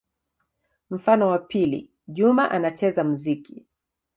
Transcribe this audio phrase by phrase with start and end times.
[0.89, 3.65] Mfano wa pili: Juma anacheza muziki.